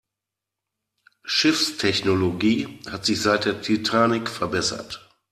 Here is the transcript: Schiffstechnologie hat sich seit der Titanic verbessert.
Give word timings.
Schiffstechnologie 1.25 2.79
hat 2.89 3.05
sich 3.05 3.21
seit 3.21 3.45
der 3.45 3.61
Titanic 3.61 4.29
verbessert. 4.29 5.07